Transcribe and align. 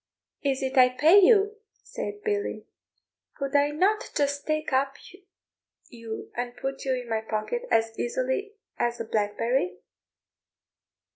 "Is 0.41 0.63
it 0.63 0.79
I 0.79 0.89
pay 0.89 1.19
you?" 1.19 1.57
said 1.83 2.23
Billy; 2.23 2.65
"could 3.37 3.55
I 3.55 3.69
not 3.69 4.11
just 4.15 4.47
take 4.47 4.71
you 5.89 6.23
up 6.23 6.33
and 6.35 6.57
put 6.57 6.83
you 6.85 6.95
in 6.95 7.07
my 7.07 7.21
pocket 7.21 7.67
as 7.69 7.93
easily 7.99 8.53
as 8.79 8.99
a 8.99 9.05
blackberry?" 9.05 9.77